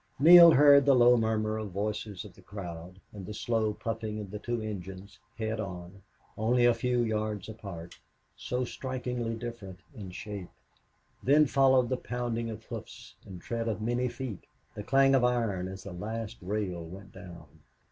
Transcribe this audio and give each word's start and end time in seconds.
Neale 0.19 0.49
heard 0.49 0.83
the 0.87 0.95
low 0.95 1.15
murmur 1.15 1.59
of 1.59 1.69
voices 1.69 2.25
of 2.25 2.33
the 2.33 2.41
crowd, 2.41 2.99
and 3.13 3.23
the 3.27 3.35
slow 3.35 3.71
puffing 3.71 4.19
of 4.19 4.31
the 4.31 4.39
two 4.39 4.59
engines, 4.59 5.19
head 5.37 5.59
on, 5.59 6.01
only 6.39 6.65
a 6.65 6.73
few 6.73 7.03
yards 7.03 7.47
apart, 7.47 7.99
so 8.35 8.65
strikingly 8.65 9.35
different 9.35 9.81
in 9.93 10.09
shape. 10.09 10.49
Then 11.21 11.45
followed 11.45 11.89
the 11.89 11.97
pounding 11.97 12.49
of 12.49 12.63
hoofs 12.63 13.13
and 13.27 13.39
tread 13.39 13.67
of 13.67 13.79
many 13.79 14.07
feet, 14.07 14.45
the 14.73 14.81
clang 14.81 15.13
of 15.13 15.23
iron 15.23 15.67
as 15.67 15.83
the 15.83 15.93
last 15.93 16.39
rail 16.41 16.83
went 16.83 17.11
down. 17.13 17.59